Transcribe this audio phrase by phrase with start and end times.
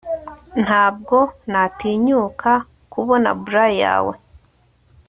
[0.63, 1.17] Ntabwo
[1.51, 2.51] natinyuka
[2.93, 4.13] kubona blus yawe